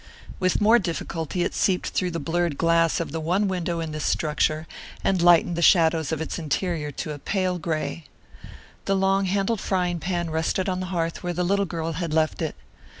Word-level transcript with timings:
With 0.39 0.59
more 0.59 0.79
difficulty 0.79 1.43
it 1.43 1.53
seeped 1.53 1.89
through 1.89 2.09
the 2.09 2.19
blurred 2.19 2.57
glass 2.57 2.99
of 2.99 3.11
the 3.11 3.19
one 3.19 3.47
window 3.47 3.79
in 3.79 3.91
this 3.91 4.03
structure 4.03 4.65
and 5.03 5.21
lightened 5.21 5.55
the 5.55 5.61
shadows 5.61 6.11
of 6.11 6.19
its 6.19 6.39
interior 6.39 6.91
to 6.93 7.11
a 7.13 7.19
pale 7.19 7.59
gray. 7.59 8.05
The 8.85 8.95
long 8.95 9.25
handled 9.25 9.61
frying 9.61 9.99
pan 9.99 10.31
rested 10.31 10.67
on 10.67 10.79
the 10.79 10.87
hearth 10.87 11.21
where 11.21 11.33
the 11.33 11.45
little 11.45 11.65
girl 11.67 11.91
had 11.91 12.15
left 12.15 12.41
it. 12.41 12.55